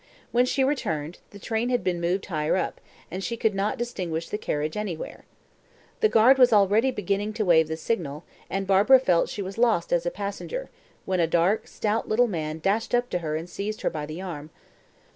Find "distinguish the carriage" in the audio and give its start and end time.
3.77-4.75